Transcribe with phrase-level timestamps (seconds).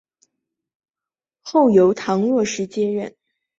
[1.43, 3.15] 后由唐若时接任。